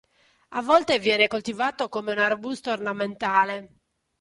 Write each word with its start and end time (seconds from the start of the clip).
A 0.53 0.63
volte 0.63 0.97
viene 0.97 1.27
coltivato 1.27 1.87
come 1.87 2.11
un 2.11 2.17
arbusto 2.17 2.71
ornamentale. 2.71 3.81